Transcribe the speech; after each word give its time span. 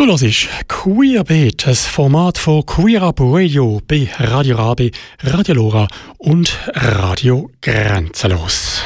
Du 0.00 0.06
hörst 0.06 0.48
Queerbeat, 0.66 1.66
das 1.66 1.84
Format 1.84 2.38
von 2.38 2.64
Queer 2.64 3.02
Up 3.02 3.20
Radio 3.20 3.82
bei 3.86 4.08
Radio 4.18 4.56
Rabe, 4.56 4.92
Radio 5.22 5.54
Lora 5.54 5.88
und 6.16 6.58
Radio 6.68 7.50
Grenzenlos. 7.60 8.80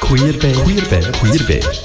Queerbeat, 0.00 0.54
Queerbeat, 0.54 1.12
Queerbeat. 1.14 1.82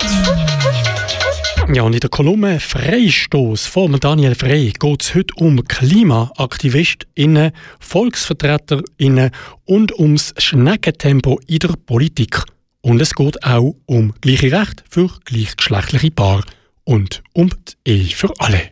Ja, 1.74 1.82
und 1.82 1.94
in 1.94 2.02
der 2.02 2.12
Kolumne 2.12 2.60
Freistoß 2.60 3.66
von 3.66 4.00
Daniel 4.00 4.36
Frey 4.36 4.72
geht 4.80 5.02
es 5.02 5.16
heute 5.16 5.34
um 5.38 5.64
KlimaaktivistInnen, 5.64 7.52
VolksvertreterInnen 7.80 9.32
und 9.66 9.98
ums 9.98 10.36
Schneckentempo 10.38 11.40
in 11.48 11.58
der 11.58 11.74
Politik. 11.84 12.44
Und 12.88 13.02
es 13.02 13.16
geht 13.16 13.44
auch 13.44 13.76
um 13.86 14.14
gleiche 14.22 14.50
Rechte 14.50 14.82
für 14.90 15.10
gleichgeschlechtliche 15.26 16.10
Paare 16.10 16.46
und 16.86 17.22
um 17.34 17.50
die 17.50 17.92
Ehe 17.92 18.16
für 18.16 18.32
alle. 18.40 18.72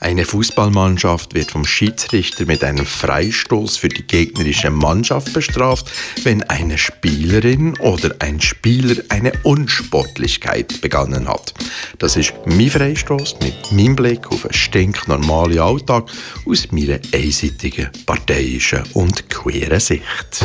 Eine 0.00 0.26
Fußballmannschaft 0.26 1.32
wird 1.32 1.50
vom 1.50 1.64
Schiedsrichter 1.64 2.44
mit 2.44 2.62
einem 2.62 2.84
Freistoß 2.84 3.78
für 3.78 3.88
die 3.88 4.06
gegnerische 4.06 4.68
Mannschaft 4.68 5.32
bestraft, 5.32 5.90
wenn 6.24 6.42
eine 6.42 6.76
Spielerin 6.76 7.74
oder 7.78 8.16
ein 8.18 8.42
Spieler 8.42 9.02
eine 9.08 9.32
Unsportlichkeit 9.42 10.82
begangen 10.82 11.26
hat. 11.26 11.54
Das 11.98 12.16
ist 12.16 12.34
mein 12.44 12.68
Freistoß 12.68 13.36
mit 13.42 13.72
meinem 13.72 13.96
Blick 13.96 14.30
auf 14.30 14.44
einen 14.44 14.52
stinknormalen 14.52 15.58
Alltag 15.58 16.10
aus 16.44 16.70
meiner 16.70 17.00
einseitigen, 17.14 17.88
parteiischen 18.04 18.82
und 18.92 19.30
queeren 19.30 19.80
Sicht. 19.80 20.44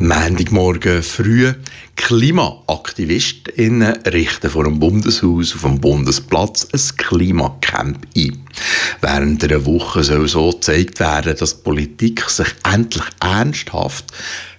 Montagmorgen 0.00 1.02
früh. 1.02 1.54
KlimaaktivistInnen 1.96 4.02
richten 4.02 4.50
vor 4.50 4.64
dem 4.64 4.80
Bundeshaus 4.80 5.54
auf 5.54 5.62
dem 5.62 5.80
Bundesplatz 5.80 6.66
ein 6.72 6.96
Klimacamp 6.96 8.06
ein. 8.16 8.46
Während 9.00 9.44
einer 9.44 9.64
Woche 9.64 10.02
soll 10.02 10.28
so 10.28 10.50
gezeigt 10.50 11.00
werden, 11.00 11.36
dass 11.38 11.56
die 11.56 11.62
Politik 11.62 12.28
sich 12.28 12.48
endlich 12.64 13.04
ernsthaft 13.20 14.06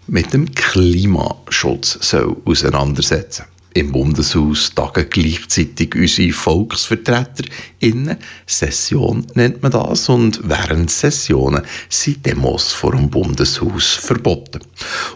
mit 0.08 0.34
dem 0.34 0.54
Klimaschutz 0.54 2.00
soll 2.02 2.38
auseinandersetzen 2.46 3.44
soll. 3.44 3.55
Im 3.78 3.92
Bundeshaus 3.92 4.74
tagen 4.74 5.06
gleichzeitig 5.10 5.96
unsere 5.96 6.32
VolksvertreterInnen. 6.32 8.16
Session 8.46 9.28
nennt 9.34 9.62
man 9.62 9.74
das. 9.74 10.08
Und 10.08 10.40
während 10.44 10.90
Sessionen 10.90 11.62
sind 11.90 12.26
Demos 12.26 12.72
vor 12.72 12.94
dem 12.94 13.10
Bundeshaus 13.10 13.96
verboten. 13.96 14.62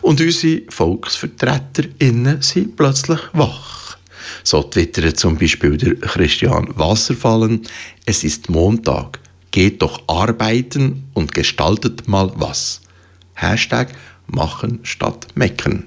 Und 0.02 0.20
unsere 0.20 0.64
VolksvertreterInnen 0.68 2.42
sind 2.42 2.76
plötzlich 2.76 3.22
wach. 3.32 3.98
So 4.44 4.62
twittert 4.64 5.18
zum 5.18 5.38
Beispiel 5.38 5.78
der 5.78 5.96
Christian 5.96 6.68
Wasserfallen. 6.76 7.62
Es 8.06 8.26
ist 8.26 8.50
Montag. 8.50 9.22
Geht 9.52 9.82
doch 9.82 10.04
arbeiten 10.08 11.06
und 11.14 11.34
gestaltet 11.34 12.10
mal 12.10 12.30
was. 12.36 12.82
Hashtag 13.36 13.94
machen 14.28 14.80
statt 14.84 15.28
meckern. 15.36 15.86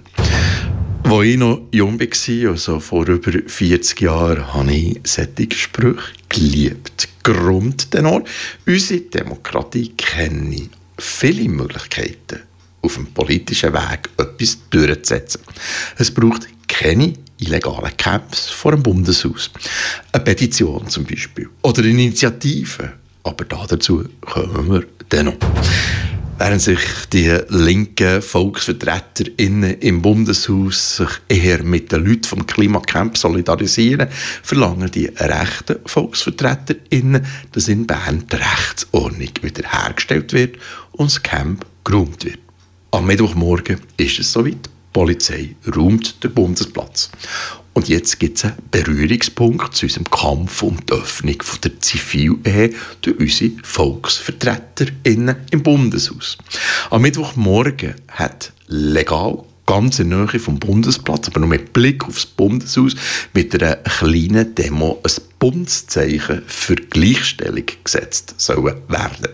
Als 1.13 1.27
ich 1.27 1.37
noch 1.37 1.61
jung 1.73 2.01
war, 2.01 2.51
also 2.51 2.81
vor 2.81 3.07
über 3.07 3.33
40 3.47 4.01
Jahren, 4.01 4.55
habe 4.55 4.73
ich 4.73 4.99
solche 5.05 5.55
Sprüche 5.55 6.01
geliebt. 6.31 7.07
Grundtenor, 7.23 8.25
unsere 8.67 9.01
Demokratie 9.01 9.93
kenne 9.95 10.71
viele 10.97 11.51
Möglichkeiten, 11.51 12.41
auf 12.81 12.95
dem 12.95 13.09
politischen 13.09 13.75
Weg 13.75 14.09
etwas 14.17 14.57
durchzusetzen. 14.71 15.43
Es 15.99 16.11
braucht 16.11 16.49
keine 16.67 17.13
illegalen 17.39 17.95
Camps 17.99 18.49
vor 18.49 18.71
dem 18.73 18.83
Bundeshaus. 18.83 19.51
Eine 20.13 20.25
Petition 20.25 20.89
zum 20.89 21.05
Beispiel. 21.05 21.51
Oder 21.61 21.83
eine 21.83 21.91
Initiative. 21.91 22.95
Aber 23.23 23.45
dazu 23.45 24.03
kommen 24.23 24.71
wir 24.71 24.87
dann 25.11 25.27
noch. 25.27 25.37
Während 26.39 26.63
sich 26.63 26.81
die 27.13 27.39
linken 27.49 28.21
VolksvertreterInnen 28.23 29.79
im 29.81 30.03
Bundeshaus 30.03 30.97
sich 30.97 31.11
eher 31.29 31.63
mit 31.63 31.93
den 31.93 32.05
Leuten 32.05 32.25
vom 32.25 32.47
Klimacamp 32.47 33.17
solidarisieren, 33.17 34.09
verlangen 34.43 34.91
die 34.91 35.07
rechten 35.07 35.77
VolksvertreterInnen, 35.87 37.25
dass 37.53 37.69
in 37.69 37.87
Bern 37.87 38.25
die 38.31 38.37
Rechtsordnung 38.37 39.31
wiederhergestellt 39.43 40.33
wird 40.33 40.57
und 40.93 41.11
das 41.11 41.23
Camp 41.23 41.65
geräumt 41.85 42.25
wird. 42.25 42.39
Am 42.91 43.07
Mittwochmorgen 43.07 43.81
ist 43.97 44.19
es 44.19 44.33
soweit. 44.33 44.67
Die 44.67 44.99
Polizei 44.99 45.55
räumt 45.75 46.23
den 46.23 46.35
Bundesplatz. 46.35 47.11
Und 47.75 47.89
jetzt 47.89 48.21
gibt 48.21 48.39
es 48.39 48.45
einen 48.45 48.57
Berührungspunkt 48.71 49.75
zu 49.75 49.87
unserem 49.87 50.11
Kampf 50.11 50.63
um 50.63 50.79
die 50.87 50.93
Öffnung 50.93 51.41
von 51.43 51.61
der 51.63 51.81
Zivilehe 51.81 52.75
durch 53.01 53.19
unsere 53.19 53.53
VolksvertreterInnen 53.63 55.37
im 55.51 55.63
Bundeshaus. 55.63 56.37
Am 56.91 57.03
Mittwochmorgen 57.03 57.95
hat 58.09 58.53
legal 58.67 59.45
ganz 59.67 59.99
in 60.01 60.09
Nähe 60.09 60.39
vom 60.39 60.59
Bundesplatz, 60.59 61.29
aber 61.29 61.41
noch 61.41 61.49
mit 61.49 61.73
Blick 61.73 62.07
aufs 62.07 62.27
Bundeshaus, 62.27 62.95
mit 63.33 63.55
einer 63.55 63.77
kleinen 63.77 64.55
Demo 64.55 65.01
ein 65.03 65.13
Bundeszeichen 65.39 66.43
für 66.47 66.75
Gleichstellung 66.75 67.65
gesetzt 67.83 68.35
sollen 68.37 68.77
werden. 68.89 69.29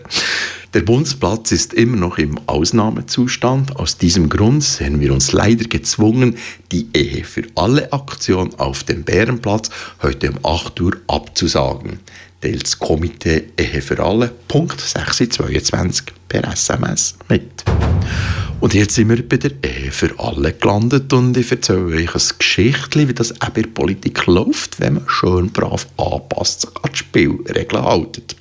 Der 0.75 0.81
Bundesplatz 0.81 1.51
ist 1.51 1.73
immer 1.73 1.97
noch 1.97 2.19
im 2.19 2.39
Ausnahmezustand. 2.45 3.77
Aus 3.77 3.97
diesem 3.97 4.29
Grund 4.29 4.63
sehen 4.63 4.99
wir 4.99 5.11
uns 5.11 5.31
leider 5.31 5.65
gezwungen, 5.65 6.37
die 6.71 6.87
Ehe 6.93 7.23
für 7.23 7.45
alle 7.55 7.91
Aktion 7.91 8.53
auf 8.59 8.83
dem 8.83 9.03
Bärenplatz 9.03 9.71
heute 10.03 10.31
um 10.31 10.45
8 10.45 10.79
Uhr 10.81 10.97
abzusagen. 11.07 12.01
Teilt 12.41 12.77
Komitee 12.77 13.45
Ehe 13.57 13.81
für 13.81 13.99
alle, 13.99 14.31
Punkt 14.47 14.79
622 14.79 16.05
per 16.27 16.43
SMS 16.53 17.15
mit. 17.27 17.63
Und 18.61 18.73
jetzt 18.73 18.95
sind 18.95 19.07
wir 19.07 19.27
bei 19.27 19.37
der 19.37 19.51
Ehe 19.63 19.89
für 19.89 20.19
alle 20.19 20.51
gelandet 20.51 21.13
und 21.13 21.37
ich 21.37 21.49
erzähle 21.49 21.95
euch 21.95 22.13
ein 22.13 22.37
Geschichtchen, 22.37 23.07
wie 23.07 23.13
das 23.13 23.39
auch 23.39 23.51
bei 23.51 23.61
der 23.61 23.69
Politik 23.69 24.25
läuft, 24.25 24.81
wenn 24.81 24.95
man 24.95 25.03
schön 25.07 25.49
brav 25.49 25.87
anpasst, 25.95 26.61
sich 26.61 26.69
an 26.83 26.91
die 26.91 26.97
Spielregeln 26.97 27.85
hält. 27.85 28.35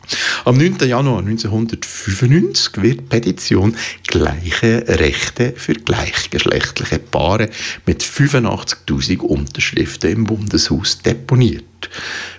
Am 0.45 0.57
9. 0.57 0.78
Januar 0.89 1.21
1995 1.21 2.83
wird 2.83 2.99
die 2.99 3.05
Petition 3.05 3.77
«Gleiche 4.09 4.84
Rechte 4.89 5.53
für 5.57 5.75
gleichgeschlechtliche 5.75 6.99
Paare» 6.99 7.49
mit 7.87 8.03
85.000 8.03 9.21
Unterschriften 9.21 10.11
im 10.11 10.25
Bundeshaus 10.25 10.99
deponiert. 10.99 11.68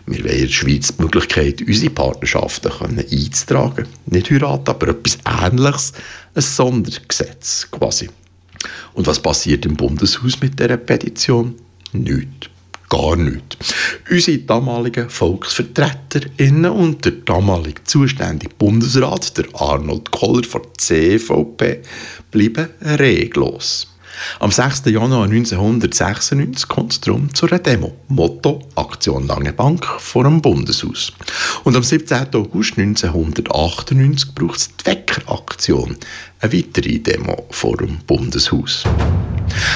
Wir 0.06 0.24
wollen 0.24 0.34
in 0.34 0.42
der 0.42 0.54
Schweiz 0.54 0.96
die 0.96 1.02
Möglichkeit, 1.02 1.62
unsere 1.62 1.92
Partnerschaften 1.92 2.72
einzutragen. 3.00 3.88
Nicht 4.08 4.32
heiraten, 4.32 4.70
aber 4.70 4.88
etwas 4.90 5.18
Ähnliches, 5.26 5.94
ein 6.36 6.42
Sondergesetz 6.42 7.68
quasi. 7.72 8.10
Und 8.94 9.08
was 9.08 9.22
passiert 9.22 9.66
im 9.66 9.76
Bundeshaus 9.76 10.42
mit 10.42 10.60
dieser 10.60 10.78
Petition? 10.78 11.56
Nichts. 11.94 12.50
Gar 12.90 13.18
nichts. 13.18 13.58
Unsere 14.10 14.40
damaligen 14.40 15.10
VolksvertreterInnen 15.10 16.72
und 16.72 17.06
der 17.06 17.12
damalige 17.12 17.84
zuständige 17.84 18.54
Bundesrat, 18.56 19.38
der 19.38 19.46
Arnold 19.54 20.10
Koller 20.10 20.44
von 20.44 20.64
CVP, 20.76 21.82
bleiben 22.32 22.70
reglos. 22.82 23.88
Am 24.40 24.52
6. 24.52 24.84
Januar 24.86 25.26
1996 25.26 26.68
kommt 26.68 26.94
es 26.94 27.02
darum 27.02 27.34
zu 27.34 27.48
einer 27.48 27.60
Demo. 27.60 27.96
Motto 28.08 28.62
Aktion 28.76 29.28
Lange 29.28 29.54
Bank 29.54 29.86
vor 30.00 30.24
dem 30.24 30.42
Bundeshaus. 30.42 31.12
Und 31.64 31.76
am 31.76 31.84
17. 31.84 32.34
August 32.34 32.78
1998 32.78 34.36
braucht 34.36 34.58
es 34.58 34.70
die 34.76 34.86
Wecker-Aktion, 34.86 35.98
eine 36.40 36.54
weitere 36.54 37.00
Demo 37.00 37.46
vor 37.52 37.78
dem 37.78 38.00
Bundeshaus. 38.06 38.84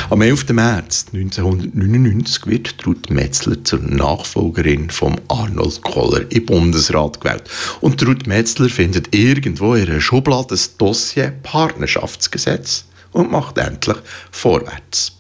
Am 0.10 0.22
11. 0.22 0.50
März 0.50 1.08
1999 1.14 2.48
wird 2.48 2.86
Ruth 2.86 3.10
Metzler 3.10 3.64
zur 3.64 3.80
Nachfolgerin 3.80 4.90
von 4.90 5.20
Arnold 5.28 5.82
Koller 5.82 6.32
im 6.32 6.46
Bundesrat 6.46 7.20
gewählt. 7.20 7.44
Und 7.82 8.06
Ruth 8.06 8.28
Metzler 8.28 8.70
findet 8.70 9.16
irgendwo 9.16 9.74
in 9.74 9.90
einer 9.90 10.02
Schublade 10.02 10.50
das 10.50 10.78
Dossier 10.78 11.34
Partnerschaftsgesetz 11.44 12.86
und 13.14 13.32
macht 13.32 13.58
endlich 13.58 13.98
vorwärts. 14.32 15.14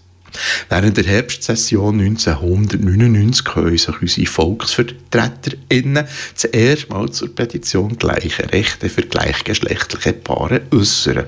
Während 0.69 0.97
der 0.97 1.05
Herbstsession 1.05 1.99
1999 1.99 3.45
können 3.45 3.77
sich 3.77 4.01
unsere 4.01 4.27
VolksvertreterInnen 4.27 6.07
zuerst 6.35 6.89
mal 6.89 7.11
zur 7.11 7.35
Petition 7.35 7.97
«Gleiche 7.97 8.51
Rechte 8.51 8.89
für 8.89 9.03
gleichgeschlechtliche 9.03 10.13
Paare» 10.13 10.61
äußern. 10.71 11.25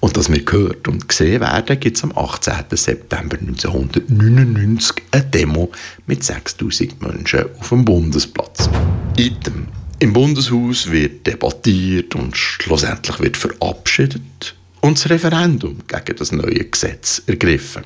Und 0.00 0.16
dass 0.16 0.30
wir 0.30 0.44
gehört 0.44 0.86
und 0.88 1.08
gesehen 1.08 1.40
werden, 1.40 1.80
gibt 1.80 1.96
es 1.96 2.04
am 2.04 2.16
18. 2.16 2.54
September 2.70 3.36
1999 3.38 5.02
eine 5.10 5.24
Demo 5.24 5.72
mit 6.06 6.22
6000 6.22 7.02
Menschen 7.02 7.46
auf 7.58 7.70
dem 7.70 7.84
Bundesplatz. 7.84 8.70
Item. 9.16 9.68
Im 10.00 10.12
Bundeshaus 10.12 10.88
wird 10.92 11.26
debattiert 11.26 12.14
und 12.14 12.36
schlussendlich 12.36 13.18
wird 13.18 13.36
verabschiedet 13.36 14.54
und 14.88 14.98
das 14.98 15.10
Referendum 15.10 15.76
gegen 15.86 16.16
das 16.16 16.32
neue 16.32 16.64
Gesetz 16.64 17.22
ergriffen. 17.26 17.84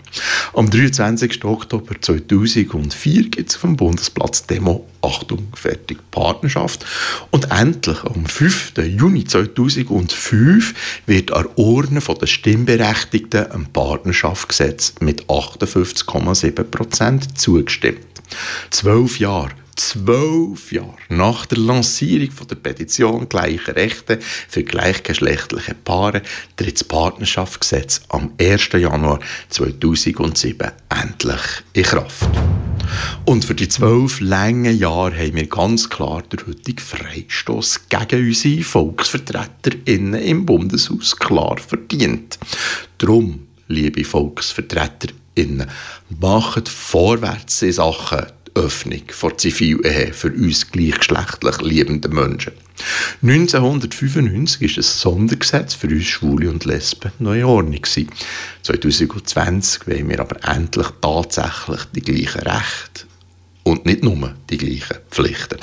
Am 0.55 0.71
23. 0.71 1.45
Oktober 1.45 1.97
2004 2.01 3.29
gibt 3.29 3.51
es 3.51 3.57
auf 3.57 3.63
dem 3.63 3.77
Bundesplatz 3.77 4.47
Demo 4.47 4.89
Achtung, 5.05 5.49
fertig, 5.57 5.99
Partnerschaft. 6.13 6.87
Und 7.33 7.51
endlich 7.51 8.05
am 8.05 8.25
5. 8.25 8.75
Juni 8.87 9.25
2005 9.25 11.03
wird 11.07 11.33
an 11.33 11.49
Urne 11.57 11.99
der 12.01 12.27
Stimmberechtigten 12.27 13.51
ein 13.51 13.67
Partnerschaftsgesetz 13.73 14.95
mit 15.01 15.25
58,7 15.25 16.63
Prozent 16.63 17.37
zugestimmt. 17.37 17.99
Zwölf 18.71 19.19
Jahre 19.19 19.51
zwölf 19.77 20.73
Jahre 20.73 20.97
nach 21.09 21.47
der 21.47 21.59
Lancierung 21.59 22.31
von 22.31 22.47
der 22.49 22.57
Petition 22.57 23.29
Gleiche 23.29 23.75
Rechte 23.75 24.19
für 24.21 24.63
gleichgeschlechtliche 24.65 25.75
Paare 25.75 26.23
tritt 26.57 26.75
das 26.75 26.85
Partnerschaftsgesetz 26.85 28.03
am 28.09 28.33
1. 28.39 28.69
Januar 28.73 29.21
2007 29.49 30.71
endlich 30.89 31.41
in 31.73 31.83
Kraft. 31.83 32.29
Und 33.25 33.45
für 33.45 33.55
die 33.55 33.69
zwölf 33.69 34.21
langen 34.21 34.77
Jahre 34.77 35.17
haben 35.17 35.37
wir 35.37 35.47
ganz 35.47 35.89
klar 35.89 36.23
den 36.23 36.47
heutigen 36.47 36.79
Freistoß 36.79 37.89
gegen 37.89 38.29
unsere 38.29 38.63
VolksvertreterInnen 38.63 40.21
im 40.21 40.47
Bundeshaus 40.47 41.17
klar 41.17 41.57
verdient. 41.59 42.39
Drum, 42.99 43.47
liebe 43.69 44.05
VolksvertreterInnen, 44.05 45.71
macht 46.21 46.69
vorwärts 46.69 47.63
in 47.63 47.73
Sachen 47.73 48.27
Öffnung 48.55 49.03
vor 49.11 49.37
Zivilehe 49.39 50.13
für 50.13 50.33
uns 50.33 50.71
gleichgeschlechtlich 50.71 51.61
liebende 51.63 52.09
Menschen. 52.09 52.53
1995 53.23 54.63
ist 54.63 54.79
ein 54.79 54.83
Sondergesetz 54.83 55.75
für 55.75 55.89
uns 55.89 56.07
Schwule 56.07 56.51
und 56.51 56.65
Lesben 56.65 57.13
neu 57.19 57.41
in 57.41 57.45
Ordnung 57.45 57.83
2020 58.63 59.87
wollen 59.87 60.09
wir 60.09 60.21
aber 60.21 60.37
endlich 60.49 60.89
tatsächlich 61.01 61.81
die 61.95 62.01
gleichen 62.01 62.41
Rechte 62.41 63.07
und 63.63 63.87
nicht 63.87 64.03
nur 64.03 64.35
die 64.51 64.59
gleichen 64.59 64.99
Pflichten. 65.11 65.59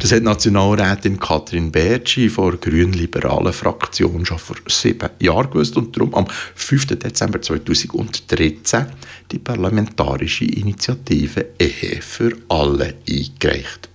Das 0.00 0.12
hat 0.12 0.22
Nationalrätin 0.22 1.18
Katrin 1.18 1.72
Bertschi 1.72 2.28
vor 2.28 2.52
der 2.52 2.60
grün-liberalen 2.60 3.52
Fraktion 3.52 4.24
schon 4.24 4.38
vor 4.38 4.56
sieben 4.68 5.10
Jahren 5.18 5.50
gewusst 5.50 5.76
und 5.76 5.96
darum 5.96 6.14
am 6.14 6.26
5. 6.54 6.86
Dezember 6.98 7.42
2013 7.42 8.86
die 9.32 9.40
parlamentarische 9.40 10.44
Initiative 10.44 11.46
Ehe 11.58 12.00
für 12.00 12.32
alle 12.48 12.94
eingereicht. 13.08 13.88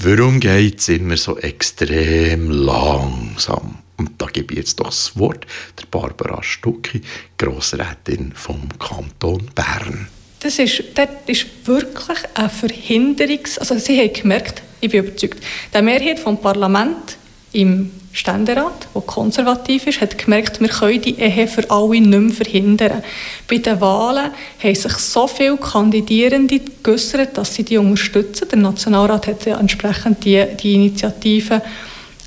Warum 0.00 0.40
geht 0.40 0.80
es 0.80 0.88
immer 0.88 1.16
so 1.16 1.38
extrem 1.38 2.50
langsam? 2.50 3.78
Und 3.98 4.10
da 4.18 4.26
gebe 4.26 4.52
ich 4.52 4.58
jetzt 4.58 4.80
doch 4.80 4.86
das 4.86 5.16
Wort 5.16 5.46
der 5.78 5.86
Barbara 5.90 6.42
Stucki, 6.42 7.02
Grossrätin 7.36 8.32
vom 8.34 8.68
Kanton 8.80 9.48
Bern. 9.54 10.08
Das 10.40 10.58
ist, 10.58 10.82
das 10.94 11.08
ist 11.26 11.46
wirklich 11.64 12.18
ein 12.34 12.50
Verhinderungs... 12.50 13.58
Also 13.58 13.78
sie 13.78 13.98
haben 13.98 14.12
gemerkt, 14.12 14.62
ich 14.80 14.90
bin 14.90 15.04
überzeugt, 15.04 15.42
die 15.74 15.82
Mehrheit 15.82 16.18
vom 16.18 16.38
Parlament 16.38 17.16
im 17.52 17.90
Ständerat, 18.12 18.88
der 18.94 19.02
konservativ 19.02 19.86
ist, 19.86 20.00
hat 20.00 20.18
gemerkt, 20.18 20.60
wir 20.60 20.68
können 20.68 21.00
die 21.00 21.18
Ehe 21.18 21.46
für 21.46 21.70
alle 21.70 22.00
nicht 22.00 22.06
mehr 22.06 22.30
verhindern. 22.34 23.02
Bei 23.48 23.58
den 23.58 23.80
Wahlen 23.80 24.32
haben 24.62 24.74
sich 24.74 24.92
so 24.94 25.26
viele 25.26 25.56
Kandidierende 25.56 26.60
geäußert, 26.82 27.36
dass 27.36 27.54
sie 27.54 27.62
die 27.62 27.78
unterstützen. 27.78 28.48
Der 28.48 28.58
Nationalrat 28.58 29.26
hat 29.28 29.46
ja 29.46 29.58
entsprechend 29.58 30.24
die, 30.24 30.44
die 30.60 30.74
Initiative 30.74 31.62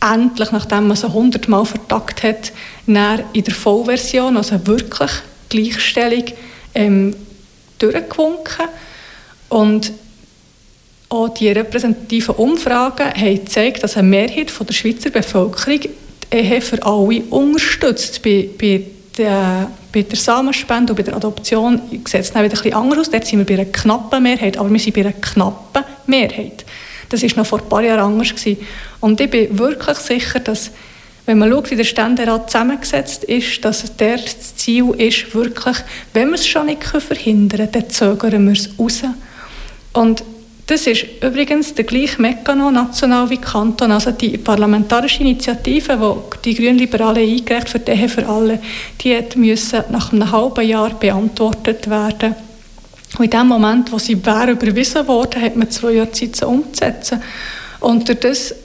endlich, 0.02 0.52
nachdem 0.52 0.88
man 0.88 0.98
sie 0.98 1.12
hundertmal 1.12 1.66
vertagt 1.66 2.24
hat, 2.24 2.52
in 2.88 2.94
der 3.44 3.54
Vollversion, 3.54 4.38
also 4.38 4.66
wirklich 4.66 5.12
Gleichstellung, 5.50 6.26
ähm, 6.74 7.16
durchgewunken. 7.80 8.68
Und 9.50 9.92
auch 11.12 11.30
die 11.30 11.50
repräsentativen 11.50 12.36
Umfragen 12.36 13.14
haben 13.14 13.36
gezeigt, 13.36 13.84
dass 13.84 13.98
eine 13.98 14.08
Mehrheit 14.08 14.52
der 14.58 14.74
Schweizer 14.74 15.10
Bevölkerung 15.10 15.82
die 15.82 15.90
Ehe 16.32 16.62
für 16.62 16.82
alle 16.84 17.22
unterstützt. 17.30 18.24
Bei, 18.24 18.48
bei, 18.58 18.86
der, 19.18 19.70
bei 19.92 20.04
der 20.04 20.18
Samenspende 20.18 20.94
und 20.94 20.98
bei 20.98 21.04
der 21.04 21.16
Adoption 21.16 21.82
sieht 21.90 22.22
es 22.22 22.32
dann 22.32 22.46
wieder 22.46 22.64
ein 22.64 22.74
anders 22.74 23.00
aus. 23.00 23.10
Dort 23.10 23.28
sind 23.28 23.40
wir 23.40 23.46
bei 23.46 23.62
einer 23.62 23.72
knappen 23.72 24.24
Mehrheit, 24.24 24.58
aber 24.58 24.72
wir 24.72 24.80
sind 24.80 24.96
bei 24.96 25.02
einer 25.02 25.12
knappen 25.12 25.84
Mehrheit. 26.08 26.64
Das 27.10 27.24
war 27.24 27.30
noch 27.36 27.46
vor 27.46 27.60
ein 27.60 27.68
paar 27.68 27.84
Jahren 27.84 28.00
anders. 28.00 28.30
Gewesen. 28.30 28.66
Und 29.02 29.20
ich 29.20 29.30
bin 29.30 29.60
wirklich 29.60 29.98
sicher, 29.98 30.40
dass 30.40 30.72
wenn 31.26 31.40
man 31.40 31.52
schaut, 31.52 31.72
wie 31.72 31.76
der 31.76 31.84
Ständerat 31.84 32.50
zusammengesetzt 32.50 33.26
ist, 33.26 33.64
dass 33.66 33.98
der 33.98 34.16
das 34.16 34.56
Ziel 34.56 34.92
ist, 34.98 35.36
wirklich, 35.36 35.78
wenn 36.14 36.30
wir 36.30 36.36
es 36.36 36.48
schon 36.48 36.68
nicht 36.68 36.84
verhindern 36.84 37.70
können, 37.70 37.72
dann 37.74 37.90
zögern 37.90 38.46
wir 38.46 38.54
es 38.54 38.70
raus. 38.80 39.02
Und 39.94 40.24
das 40.72 40.88
ist 40.88 41.06
übrigens 41.22 41.74
der 41.74 41.84
gleiche 41.84 42.22
Mechanismus 42.22 42.72
national 42.72 43.30
wie 43.30 43.38
Kanton. 43.38 43.92
Also 43.92 44.12
die 44.12 44.38
parlamentarische 44.38 45.20
Initiative, 45.20 45.98
die 45.98 46.54
die 46.54 46.56
Grünliberalen 46.56 47.30
eingereicht 47.30 47.68
für 47.68 47.80
die 47.80 47.92
Ehe 47.92 48.08
für 48.08 48.26
alle, 48.26 48.58
die 49.02 49.18
müssen 49.36 49.84
nach 49.90 50.14
einem 50.14 50.32
halben 50.32 50.66
Jahr 50.66 50.92
beantwortet 50.92 51.90
werden. 51.90 52.36
Und 53.18 53.26
in 53.26 53.30
dem 53.30 53.48
Moment, 53.48 53.92
wo 53.92 54.00
sie 54.00 54.26
wäre 54.26 54.52
überwiesen 54.52 55.06
worden, 55.10 55.42
hat 55.42 55.58
man 55.58 55.70
zwei 55.70 55.92
Jahre 55.92 56.12
Zeit, 56.14 56.38
sie 56.38 56.48
umzusetzen. 56.48 57.22
Und 57.82 58.24
das 58.24 58.56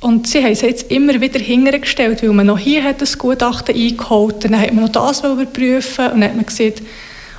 und 0.00 0.28
sie 0.28 0.44
haben 0.44 0.52
es 0.52 0.60
jetzt 0.60 0.92
immer 0.92 1.20
wieder 1.20 1.40
hingestellt, 1.40 2.22
weil 2.22 2.32
man 2.32 2.46
noch 2.46 2.58
hier 2.58 2.84
hat 2.84 3.02
das 3.02 3.18
Gutachten 3.18 3.74
eingeholt 3.74 4.44
dann 4.44 4.56
hat 4.56 4.72
man 4.72 4.84
noch 4.84 4.92
das 4.92 5.24
überprüfen 5.24 6.12
und 6.12 6.20
dann 6.20 6.30
hat 6.30 6.36
man 6.36 6.46
gesagt, 6.46 6.82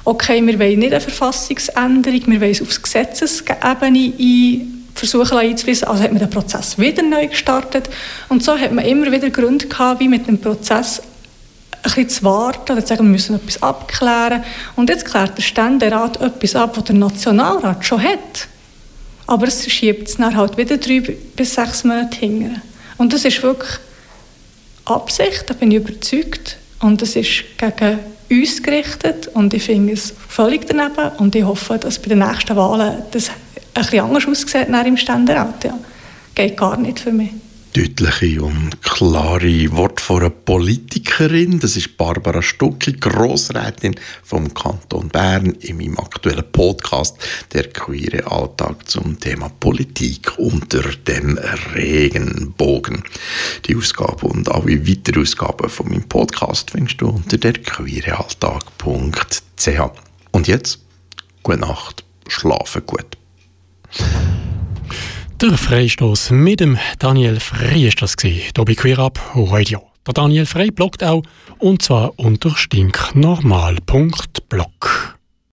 okay, 0.06 0.46
wir 0.46 0.60
wollen 0.60 0.80
nicht 0.80 0.94
eine 0.94 1.02
Verfassungsänderung, 1.02 2.22
wir 2.28 2.42
wollen 2.42 2.52
es 2.52 2.62
auf 2.62 2.82
Gesetzesebene 2.82 4.14
ein 4.20 4.80
versuchen 5.00 5.38
einzufließen. 5.38 5.88
Also 5.88 6.04
hat 6.04 6.12
man 6.12 6.20
den 6.20 6.30
Prozess 6.30 6.78
wieder 6.78 7.04
neu 7.04 7.28
gestartet 7.28 7.90
und 8.28 8.44
so 8.44 8.58
hat 8.58 8.72
man 8.72 8.86
immer 8.86 9.12
wieder 9.12 9.30
Gründe 9.30 9.68
gehabt, 9.68 10.00
wie 10.00 10.08
mit 10.08 10.28
dem 10.28 10.40
Prozess 10.40 11.02
ein 11.82 11.84
bisschen 11.84 12.10
zu 12.10 12.24
warten 12.24 12.74
oder 12.74 12.82
zu 12.82 12.88
sagen, 12.88 13.06
wir 13.06 13.12
müssen 13.12 13.36
etwas 13.36 13.64
abklären. 13.64 14.44
Und 14.76 14.90
jetzt 14.90 15.06
klärt 15.06 15.38
der 15.38 15.44
Ständerat 15.44 16.22
etwas 16.22 16.56
ab, 16.56 16.76
was 16.76 16.84
der 16.84 16.96
Nationalrat 16.96 17.86
schon 17.86 18.04
hat. 18.04 18.48
Aber 19.28 19.48
es 19.48 19.66
schiebt 19.72 20.10
es 20.10 20.18
dann 20.18 20.36
halt 20.36 20.58
wieder 20.58 20.78
drei 20.78 21.00
bis 21.00 21.54
sechs 21.56 21.86
Monate 21.86 22.18
hinterher. 22.18 22.62
Und 22.98 23.14
das 23.14 23.24
ist 23.24 23.42
wirklich 23.42 23.80
Absicht, 24.86 25.44
da 25.50 25.54
bin 25.54 25.72
ich 25.72 25.78
überzeugt. 25.78 26.58
Und 26.82 27.02
es 27.02 27.16
ist 27.16 27.44
gegen 27.58 28.00
uns 28.30 28.62
gerichtet 28.64 29.28
und 29.28 29.54
ich 29.54 29.64
finde 29.64 29.94
es 29.94 30.14
völlig 30.28 30.68
daneben 30.68 31.12
und 31.18 31.36
ich 31.36 31.44
hoffe, 31.44 31.78
dass 31.78 32.00
bei 32.00 32.10
den 32.10 32.20
nächsten 32.20 32.56
Wahlen 32.56 33.04
das 33.12 33.32
ein 33.74 34.00
anders 34.00 34.26
aussieht 34.28 34.68
im 34.86 34.98
Ständerat. 34.98 35.64
Ja. 35.64 35.78
Geht 36.36 36.58
gar 36.58 36.78
nicht 36.78 37.00
für 37.00 37.12
mich 37.12 37.32
deutliche 37.74 38.42
und 38.42 38.82
klare 38.82 39.72
Worte 39.72 39.89
von 40.10 40.22
einer 40.22 40.32
Politikerin. 40.32 41.60
Das 41.60 41.78
ist 41.78 41.96
Barbara 41.96 42.42
Stucki, 42.42 42.94
Grossrätin 42.94 43.94
vom 44.24 44.52
Kanton 44.56 45.10
Bern 45.10 45.52
in 45.60 45.78
meinem 45.78 46.00
aktuellen 46.00 46.52
Podcast 46.52 47.16
«Der 47.54 47.70
queere 47.70 48.26
Alltag» 48.26 48.90
zum 48.90 49.20
Thema 49.20 49.52
Politik 49.60 50.40
unter 50.40 50.82
dem 50.82 51.38
Regenbogen. 51.76 53.04
Die 53.68 53.76
Ausgabe 53.76 54.26
und 54.26 54.50
alle 54.50 54.88
weiteren 54.88 55.22
Ausgaben 55.22 55.70
von 55.70 55.90
meinem 55.90 56.10
Podcast 56.10 56.72
findest 56.72 57.02
du 57.02 57.10
unter 57.10 57.38
derqueerealltag.ch. 57.38 59.80
Und 60.32 60.48
jetzt, 60.48 60.80
gute 61.44 61.60
Nacht, 61.60 62.04
schlafe 62.28 62.82
gut. 62.82 63.16
Der 65.40 65.56
Freistoß 65.56 66.32
mit 66.32 66.62
dem 66.62 66.80
Daniel 66.98 67.40
Frey 67.40 67.88
ist 67.88 68.02
das 68.02 68.16
hier 68.20 68.42
bei 68.56 68.74
Queer 68.74 68.98
Up 68.98 69.20
Radio. 69.36 69.89
Daniel 70.14 70.46
Frey 70.46 70.72
bloggt 70.72 71.04
auch, 71.04 71.24
und 71.58 71.82
zwar 71.82 72.18
unter 72.18 72.56
stinknormal.blog. 72.56 75.19